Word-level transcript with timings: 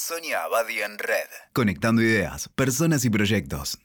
Sonia 0.00 0.44
Abadi 0.44 0.80
en 0.80 0.98
Red. 0.98 1.28
Conectando 1.52 2.00
ideas, 2.00 2.48
personas 2.48 3.04
y 3.04 3.10
proyectos. 3.10 3.78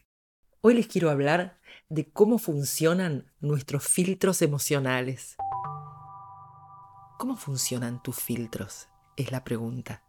Hoy 0.62 0.72
les 0.72 0.86
quiero 0.86 1.10
hablar 1.10 1.60
de 1.90 2.08
cómo 2.08 2.38
funcionan 2.38 3.30
nuestros 3.40 3.84
filtros 3.84 4.40
emocionales. 4.40 5.36
¿Cómo 7.18 7.36
funcionan 7.36 8.02
tus 8.02 8.16
filtros? 8.16 8.88
Es 9.18 9.30
la 9.30 9.44
pregunta. 9.44 10.02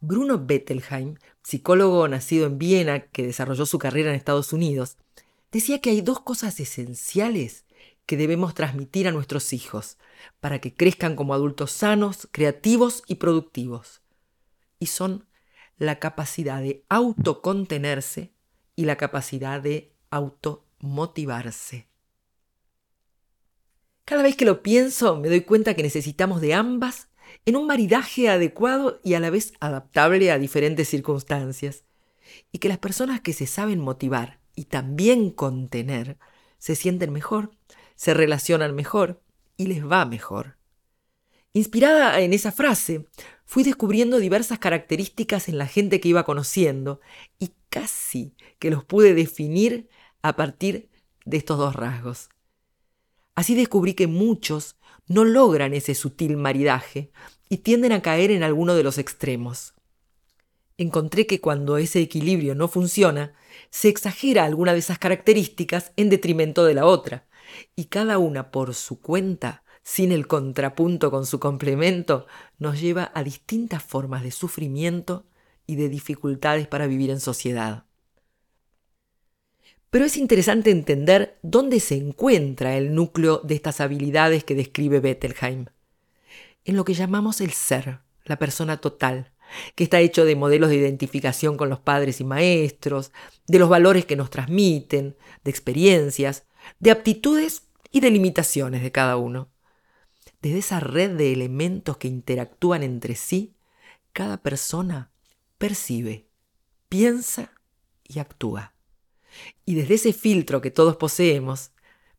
Bruno 0.00 0.38
Bettelheim, 0.38 1.16
psicólogo 1.42 2.06
nacido 2.08 2.46
en 2.46 2.58
Viena 2.58 3.00
que 3.00 3.26
desarrolló 3.26 3.64
su 3.64 3.78
carrera 3.78 4.10
en 4.10 4.16
Estados 4.16 4.52
Unidos, 4.52 4.98
decía 5.50 5.80
que 5.80 5.88
hay 5.88 6.02
dos 6.02 6.20
cosas 6.20 6.60
esenciales 6.60 7.64
que 8.04 8.18
debemos 8.18 8.52
transmitir 8.52 9.08
a 9.08 9.12
nuestros 9.12 9.54
hijos 9.54 9.96
para 10.40 10.60
que 10.60 10.74
crezcan 10.74 11.16
como 11.16 11.32
adultos 11.32 11.72
sanos, 11.72 12.28
creativos 12.30 13.02
y 13.06 13.14
productivos 13.14 14.01
y 14.82 14.86
son 14.86 15.28
la 15.78 16.00
capacidad 16.00 16.60
de 16.60 16.84
autocontenerse 16.88 18.32
y 18.74 18.84
la 18.84 18.96
capacidad 18.96 19.62
de 19.62 19.94
automotivarse. 20.10 21.86
Cada 24.04 24.24
vez 24.24 24.34
que 24.34 24.44
lo 24.44 24.64
pienso 24.64 25.16
me 25.16 25.28
doy 25.28 25.42
cuenta 25.42 25.74
que 25.74 25.84
necesitamos 25.84 26.40
de 26.40 26.54
ambas 26.54 27.10
en 27.46 27.54
un 27.54 27.68
maridaje 27.68 28.28
adecuado 28.28 29.00
y 29.04 29.14
a 29.14 29.20
la 29.20 29.30
vez 29.30 29.52
adaptable 29.60 30.32
a 30.32 30.38
diferentes 30.38 30.88
circunstancias, 30.88 31.84
y 32.50 32.58
que 32.58 32.68
las 32.68 32.78
personas 32.78 33.20
que 33.20 33.32
se 33.32 33.46
saben 33.46 33.78
motivar 33.78 34.40
y 34.56 34.64
también 34.64 35.30
contener 35.30 36.18
se 36.58 36.74
sienten 36.74 37.12
mejor, 37.12 37.52
se 37.94 38.14
relacionan 38.14 38.74
mejor 38.74 39.22
y 39.56 39.66
les 39.66 39.88
va 39.88 40.04
mejor. 40.06 40.56
Inspirada 41.52 42.18
en 42.20 42.32
esa 42.32 42.50
frase, 42.50 43.06
fui 43.44 43.62
descubriendo 43.64 44.18
diversas 44.18 44.58
características 44.58 45.48
en 45.48 45.58
la 45.58 45.66
gente 45.66 46.00
que 46.00 46.08
iba 46.08 46.24
conociendo 46.24 47.00
y 47.38 47.52
casi 47.68 48.34
que 48.58 48.70
los 48.70 48.84
pude 48.84 49.14
definir 49.14 49.88
a 50.22 50.36
partir 50.36 50.88
de 51.24 51.36
estos 51.36 51.58
dos 51.58 51.74
rasgos. 51.74 52.28
Así 53.34 53.54
descubrí 53.54 53.94
que 53.94 54.06
muchos 54.06 54.76
no 55.06 55.24
logran 55.24 55.74
ese 55.74 55.94
sutil 55.94 56.36
maridaje 56.36 57.10
y 57.48 57.58
tienden 57.58 57.92
a 57.92 58.02
caer 58.02 58.30
en 58.30 58.42
alguno 58.42 58.74
de 58.74 58.82
los 58.82 58.98
extremos. 58.98 59.74
Encontré 60.78 61.26
que 61.26 61.40
cuando 61.40 61.76
ese 61.76 62.00
equilibrio 62.00 62.54
no 62.54 62.68
funciona, 62.68 63.34
se 63.70 63.88
exagera 63.88 64.44
alguna 64.44 64.72
de 64.72 64.78
esas 64.78 64.98
características 64.98 65.92
en 65.96 66.08
detrimento 66.08 66.64
de 66.64 66.74
la 66.74 66.86
otra, 66.86 67.26
y 67.76 67.86
cada 67.86 68.18
una 68.18 68.50
por 68.50 68.74
su 68.74 69.00
cuenta 69.00 69.62
sin 69.82 70.12
el 70.12 70.26
contrapunto 70.26 71.10
con 71.10 71.26
su 71.26 71.40
complemento, 71.40 72.26
nos 72.58 72.80
lleva 72.80 73.10
a 73.14 73.24
distintas 73.24 73.82
formas 73.82 74.22
de 74.22 74.30
sufrimiento 74.30 75.26
y 75.66 75.76
de 75.76 75.88
dificultades 75.88 76.66
para 76.68 76.86
vivir 76.86 77.10
en 77.10 77.20
sociedad. 77.20 77.84
Pero 79.90 80.06
es 80.06 80.16
interesante 80.16 80.70
entender 80.70 81.38
dónde 81.42 81.78
se 81.78 81.96
encuentra 81.96 82.76
el 82.78 82.94
núcleo 82.94 83.42
de 83.44 83.54
estas 83.54 83.80
habilidades 83.80 84.42
que 84.42 84.54
describe 84.54 85.00
Bettelheim. 85.00 85.66
En 86.64 86.76
lo 86.76 86.84
que 86.84 86.94
llamamos 86.94 87.40
el 87.40 87.50
ser, 87.50 87.98
la 88.24 88.38
persona 88.38 88.80
total, 88.80 89.32
que 89.74 89.84
está 89.84 90.00
hecho 90.00 90.24
de 90.24 90.34
modelos 90.34 90.70
de 90.70 90.76
identificación 90.76 91.58
con 91.58 91.68
los 91.68 91.80
padres 91.80 92.20
y 92.20 92.24
maestros, 92.24 93.12
de 93.46 93.58
los 93.58 93.68
valores 93.68 94.06
que 94.06 94.16
nos 94.16 94.30
transmiten, 94.30 95.16
de 95.44 95.50
experiencias, 95.50 96.46
de 96.78 96.90
aptitudes 96.90 97.64
y 97.90 98.00
de 98.00 98.10
limitaciones 98.10 98.82
de 98.82 98.92
cada 98.92 99.18
uno. 99.18 99.51
Desde 100.42 100.58
esa 100.58 100.80
red 100.80 101.16
de 101.16 101.32
elementos 101.32 101.96
que 101.98 102.08
interactúan 102.08 102.82
entre 102.82 103.14
sí, 103.14 103.54
cada 104.12 104.42
persona 104.42 105.12
percibe, 105.56 106.26
piensa 106.88 107.52
y 108.02 108.18
actúa. 108.18 108.74
Y 109.64 109.76
desde 109.76 109.94
ese 109.94 110.12
filtro 110.12 110.60
que 110.60 110.72
todos 110.72 110.96
poseemos, 110.96 111.70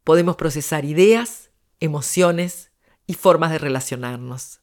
podemos 0.06 0.38
procesar 0.38 0.86
ideas, 0.86 1.52
emociones 1.82 2.72
y 3.06 3.16
formas 3.16 3.52
de 3.52 3.58
relacionarnos. 3.58 4.62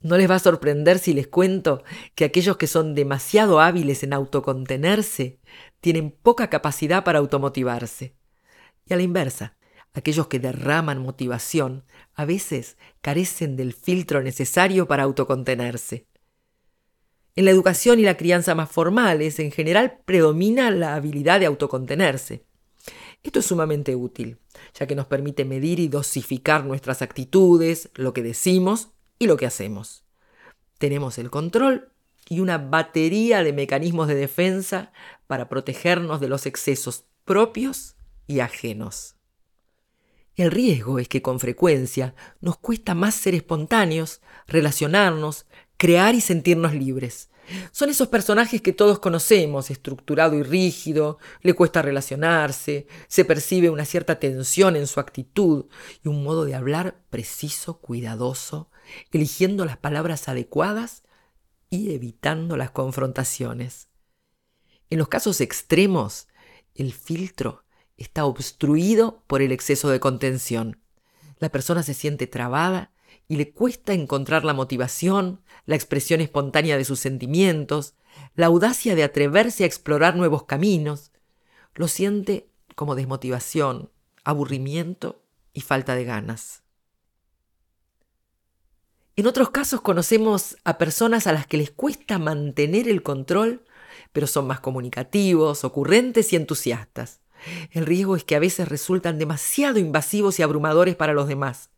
No 0.00 0.16
les 0.16 0.30
va 0.30 0.36
a 0.36 0.38
sorprender 0.38 1.00
si 1.00 1.12
les 1.12 1.26
cuento 1.26 1.82
que 2.14 2.24
aquellos 2.24 2.56
que 2.56 2.68
son 2.68 2.94
demasiado 2.94 3.60
hábiles 3.60 4.04
en 4.04 4.12
autocontenerse 4.12 5.40
tienen 5.80 6.12
poca 6.12 6.48
capacidad 6.48 7.02
para 7.02 7.18
automotivarse. 7.18 8.14
Y 8.86 8.94
a 8.94 8.96
la 8.96 9.02
inversa, 9.02 9.56
aquellos 9.92 10.28
que 10.28 10.38
derraman 10.38 11.02
motivación, 11.02 11.84
a 12.14 12.24
veces 12.24 12.76
carecen 13.00 13.56
del 13.56 13.72
filtro 13.72 14.22
necesario 14.22 14.86
para 14.86 15.02
autocontenerse. 15.02 16.06
En 17.36 17.44
la 17.44 17.50
educación 17.50 17.98
y 17.98 18.02
la 18.02 18.16
crianza 18.16 18.54
más 18.54 18.70
formales, 18.70 19.38
en 19.38 19.50
general, 19.50 19.98
predomina 20.04 20.70
la 20.70 20.94
habilidad 20.94 21.40
de 21.40 21.46
autocontenerse. 21.46 22.44
Esto 23.22 23.40
es 23.40 23.46
sumamente 23.46 23.94
útil, 23.94 24.38
ya 24.74 24.86
que 24.86 24.96
nos 24.96 25.06
permite 25.06 25.44
medir 25.44 25.78
y 25.80 25.88
dosificar 25.88 26.64
nuestras 26.64 27.02
actitudes, 27.02 27.90
lo 27.94 28.12
que 28.12 28.22
decimos 28.22 28.88
y 29.18 29.26
lo 29.26 29.36
que 29.36 29.46
hacemos. 29.46 30.04
Tenemos 30.78 31.18
el 31.18 31.30
control 31.30 31.92
y 32.28 32.40
una 32.40 32.58
batería 32.58 33.42
de 33.42 33.52
mecanismos 33.52 34.08
de 34.08 34.14
defensa 34.14 34.92
para 35.26 35.48
protegernos 35.48 36.20
de 36.20 36.28
los 36.28 36.46
excesos 36.46 37.04
propios 37.24 37.96
y 38.26 38.40
ajenos. 38.40 39.19
El 40.40 40.50
riesgo 40.50 40.98
es 40.98 41.06
que 41.06 41.20
con 41.20 41.38
frecuencia 41.38 42.14
nos 42.40 42.56
cuesta 42.56 42.94
más 42.94 43.14
ser 43.14 43.34
espontáneos, 43.34 44.22
relacionarnos, 44.46 45.44
crear 45.76 46.14
y 46.14 46.22
sentirnos 46.22 46.72
libres. 46.72 47.28
Son 47.72 47.90
esos 47.90 48.08
personajes 48.08 48.62
que 48.62 48.72
todos 48.72 49.00
conocemos, 49.00 49.70
estructurado 49.70 50.36
y 50.36 50.42
rígido, 50.42 51.18
le 51.42 51.52
cuesta 51.52 51.82
relacionarse, 51.82 52.86
se 53.06 53.26
percibe 53.26 53.68
una 53.68 53.84
cierta 53.84 54.18
tensión 54.18 54.76
en 54.76 54.86
su 54.86 54.98
actitud 54.98 55.66
y 56.02 56.08
un 56.08 56.24
modo 56.24 56.46
de 56.46 56.54
hablar 56.54 57.02
preciso, 57.10 57.78
cuidadoso, 57.78 58.70
eligiendo 59.12 59.66
las 59.66 59.76
palabras 59.76 60.26
adecuadas 60.26 61.02
y 61.68 61.92
evitando 61.92 62.56
las 62.56 62.70
confrontaciones. 62.70 63.88
En 64.88 65.00
los 65.00 65.08
casos 65.08 65.42
extremos, 65.42 66.28
el 66.74 66.94
filtro 66.94 67.62
está 68.00 68.24
obstruido 68.24 69.22
por 69.26 69.42
el 69.42 69.52
exceso 69.52 69.90
de 69.90 70.00
contención. 70.00 70.80
La 71.38 71.50
persona 71.50 71.82
se 71.84 71.94
siente 71.94 72.26
trabada 72.26 72.90
y 73.28 73.36
le 73.36 73.52
cuesta 73.52 73.92
encontrar 73.92 74.44
la 74.44 74.54
motivación, 74.54 75.42
la 75.66 75.76
expresión 75.76 76.20
espontánea 76.20 76.76
de 76.76 76.84
sus 76.84 76.98
sentimientos, 76.98 77.94
la 78.34 78.46
audacia 78.46 78.96
de 78.96 79.04
atreverse 79.04 79.62
a 79.62 79.66
explorar 79.66 80.16
nuevos 80.16 80.44
caminos. 80.44 81.12
Lo 81.74 81.86
siente 81.86 82.48
como 82.74 82.94
desmotivación, 82.94 83.90
aburrimiento 84.24 85.22
y 85.52 85.60
falta 85.60 85.94
de 85.94 86.04
ganas. 86.04 86.62
En 89.14 89.26
otros 89.26 89.50
casos 89.50 89.82
conocemos 89.82 90.56
a 90.64 90.78
personas 90.78 91.26
a 91.26 91.32
las 91.32 91.46
que 91.46 91.58
les 91.58 91.70
cuesta 91.70 92.18
mantener 92.18 92.88
el 92.88 93.02
control, 93.02 93.62
pero 94.12 94.26
son 94.26 94.46
más 94.46 94.60
comunicativos, 94.60 95.64
ocurrentes 95.64 96.32
y 96.32 96.36
entusiastas. 96.36 97.20
El 97.70 97.86
riesgo 97.86 98.16
es 98.16 98.24
que 98.24 98.36
a 98.36 98.40
veces 98.40 98.68
resultan 98.68 99.18
demasiado 99.18 99.78
invasivos 99.78 100.38
y 100.38 100.42
abrumadores 100.42 100.96
para 100.96 101.12
los 101.12 101.28
demás. 101.28 101.70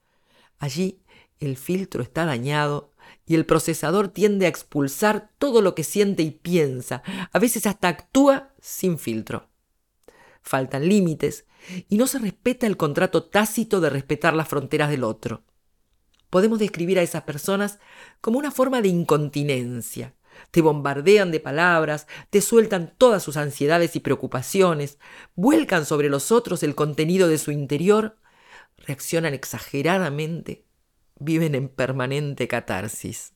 Allí 0.58 1.00
el 1.40 1.56
filtro 1.56 2.02
está 2.02 2.24
dañado 2.24 2.92
y 3.26 3.34
el 3.34 3.46
procesador 3.46 4.08
tiende 4.08 4.46
a 4.46 4.48
expulsar 4.48 5.30
todo 5.38 5.62
lo 5.62 5.74
que 5.74 5.84
siente 5.84 6.22
y 6.22 6.30
piensa, 6.30 7.02
a 7.32 7.38
veces 7.38 7.66
hasta 7.66 7.88
actúa 7.88 8.52
sin 8.60 8.98
filtro. 8.98 9.48
Faltan 10.42 10.88
límites 10.88 11.46
y 11.88 11.96
no 11.96 12.06
se 12.06 12.18
respeta 12.18 12.66
el 12.66 12.76
contrato 12.76 13.24
tácito 13.24 13.80
de 13.80 13.90
respetar 13.90 14.34
las 14.34 14.48
fronteras 14.48 14.90
del 14.90 15.04
otro. 15.04 15.42
Podemos 16.30 16.58
describir 16.58 16.98
a 16.98 17.02
esas 17.02 17.22
personas 17.22 17.78
como 18.20 18.38
una 18.38 18.50
forma 18.50 18.80
de 18.80 18.88
incontinencia, 18.88 20.14
te 20.50 20.62
bombardean 20.62 21.30
de 21.30 21.40
palabras, 21.40 22.06
te 22.30 22.40
sueltan 22.40 22.94
todas 22.98 23.22
sus 23.22 23.36
ansiedades 23.36 23.96
y 23.96 24.00
preocupaciones, 24.00 24.98
vuelcan 25.34 25.86
sobre 25.86 26.08
los 26.08 26.32
otros 26.32 26.62
el 26.62 26.74
contenido 26.74 27.28
de 27.28 27.38
su 27.38 27.50
interior, 27.50 28.16
reaccionan 28.76 29.34
exageradamente, 29.34 30.64
viven 31.18 31.54
en 31.54 31.68
permanente 31.68 32.48
catarsis. 32.48 33.34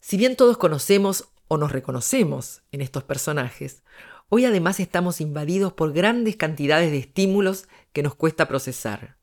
Si 0.00 0.16
bien 0.16 0.36
todos 0.36 0.56
conocemos 0.56 1.28
o 1.48 1.58
nos 1.58 1.72
reconocemos 1.72 2.62
en 2.72 2.80
estos 2.80 3.04
personajes, 3.04 3.82
hoy 4.28 4.44
además 4.44 4.80
estamos 4.80 5.20
invadidos 5.20 5.72
por 5.72 5.92
grandes 5.92 6.36
cantidades 6.36 6.90
de 6.90 6.98
estímulos 6.98 7.68
que 7.92 8.02
nos 8.02 8.14
cuesta 8.14 8.48
procesar 8.48 9.19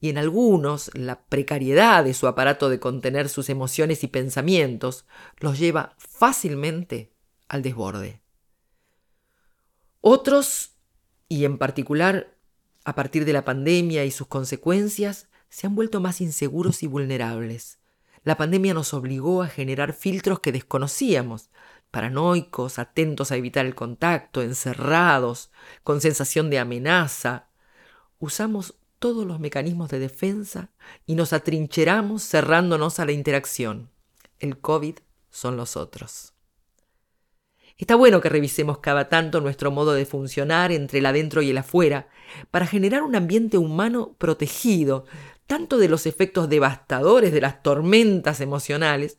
y 0.00 0.10
en 0.10 0.18
algunos 0.18 0.90
la 0.94 1.24
precariedad 1.24 2.04
de 2.04 2.14
su 2.14 2.26
aparato 2.26 2.68
de 2.68 2.80
contener 2.80 3.28
sus 3.28 3.48
emociones 3.48 4.04
y 4.04 4.08
pensamientos 4.08 5.06
los 5.38 5.58
lleva 5.58 5.94
fácilmente 5.98 7.12
al 7.48 7.62
desborde. 7.62 8.20
Otros, 10.00 10.72
y 11.28 11.44
en 11.44 11.56
particular 11.56 12.34
a 12.84 12.94
partir 12.94 13.24
de 13.24 13.32
la 13.32 13.44
pandemia 13.44 14.04
y 14.04 14.10
sus 14.10 14.26
consecuencias, 14.26 15.28
se 15.48 15.66
han 15.66 15.74
vuelto 15.74 16.00
más 16.00 16.20
inseguros 16.20 16.82
y 16.82 16.86
vulnerables. 16.86 17.78
La 18.24 18.36
pandemia 18.36 18.74
nos 18.74 18.94
obligó 18.94 19.42
a 19.42 19.48
generar 19.48 19.92
filtros 19.92 20.40
que 20.40 20.52
desconocíamos, 20.52 21.50
paranoicos, 21.90 22.78
atentos 22.78 23.30
a 23.30 23.36
evitar 23.36 23.64
el 23.64 23.74
contacto, 23.74 24.42
encerrados, 24.42 25.50
con 25.82 26.00
sensación 26.00 26.50
de 26.50 26.58
amenaza. 26.58 27.48
Usamos 28.18 28.74
todos 29.04 29.26
los 29.26 29.38
mecanismos 29.38 29.90
de 29.90 29.98
defensa 29.98 30.70
y 31.04 31.14
nos 31.14 31.34
atrincheramos 31.34 32.22
cerrándonos 32.26 32.98
a 32.98 33.04
la 33.04 33.12
interacción. 33.12 33.90
El 34.38 34.56
COVID 34.56 34.96
son 35.28 35.58
los 35.58 35.76
otros. 35.76 36.32
Está 37.76 37.96
bueno 37.96 38.22
que 38.22 38.30
revisemos 38.30 38.78
cada 38.78 39.10
tanto 39.10 39.42
nuestro 39.42 39.70
modo 39.70 39.92
de 39.92 40.06
funcionar 40.06 40.72
entre 40.72 41.00
el 41.00 41.04
adentro 41.04 41.42
y 41.42 41.50
el 41.50 41.58
afuera, 41.58 42.08
para 42.50 42.66
generar 42.66 43.02
un 43.02 43.14
ambiente 43.14 43.58
humano 43.58 44.16
protegido, 44.16 45.04
tanto 45.46 45.76
de 45.76 45.90
los 45.90 46.06
efectos 46.06 46.48
devastadores 46.48 47.30
de 47.30 47.42
las 47.42 47.62
tormentas 47.62 48.40
emocionales, 48.40 49.18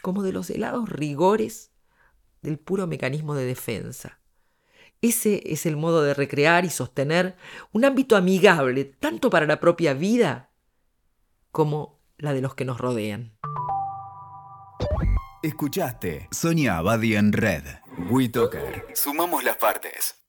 como 0.00 0.22
de 0.22 0.32
los 0.32 0.48
helados 0.48 0.88
rigores 0.88 1.72
del 2.40 2.58
puro 2.58 2.86
mecanismo 2.86 3.34
de 3.34 3.44
defensa. 3.44 4.18
Ese 5.02 5.42
es 5.46 5.66
el 5.66 5.76
modo 5.76 6.02
de 6.02 6.14
recrear 6.14 6.64
y 6.64 6.70
sostener 6.70 7.36
un 7.72 7.84
ámbito 7.84 8.16
amigable 8.16 8.84
tanto 8.84 9.30
para 9.30 9.46
la 9.46 9.60
propia 9.60 9.94
vida 9.94 10.50
como 11.52 12.00
la 12.18 12.32
de 12.32 12.40
los 12.40 12.54
que 12.54 12.64
nos 12.64 12.78
rodean. 12.78 13.36
Escuchaste 15.42 16.28
Sonia 16.32 16.78
Abadi 16.78 17.14
en 17.14 17.32
Red. 17.32 17.64
WeToker. 18.10 18.86
Sumamos 18.94 19.44
las 19.44 19.56
partes. 19.56 20.25